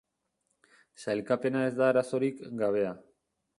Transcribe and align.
Sailkapena 1.03 1.63
ez 1.67 1.75
da 1.83 1.91
arazorik 1.91 2.43
gabea. 2.65 2.99